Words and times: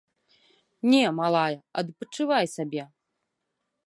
Не, 0.93 1.01
малая, 1.19 1.61
адпачывай 1.81 2.45
сабе. 2.57 2.83